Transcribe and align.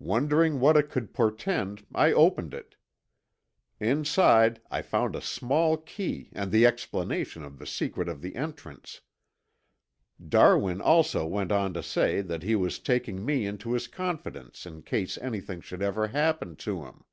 Wondering 0.00 0.58
what 0.58 0.76
it 0.76 0.90
could 0.90 1.14
portend 1.14 1.86
I 1.94 2.10
opened 2.10 2.52
it. 2.52 2.74
Inside 3.78 4.60
I 4.72 4.82
found 4.82 5.14
a 5.14 5.20
small 5.20 5.76
key 5.76 6.30
and 6.32 6.50
the 6.50 6.66
explanation 6.66 7.44
of 7.44 7.60
the 7.60 7.64
secret 7.64 8.08
of 8.08 8.20
the 8.20 8.34
entrance. 8.34 9.02
Darwin 10.20 10.80
also 10.80 11.26
went 11.28 11.52
on 11.52 11.74
to 11.74 11.82
say 11.84 12.22
that 12.22 12.42
he 12.42 12.56
was 12.56 12.80
taking 12.80 13.24
me 13.24 13.46
into 13.46 13.72
his 13.72 13.86
confidence 13.86 14.66
in 14.66 14.82
case 14.82 15.16
anything 15.18 15.60
should 15.60 15.80
ever 15.80 16.08
happen 16.08 16.56
to 16.56 16.82
him. 16.82 17.04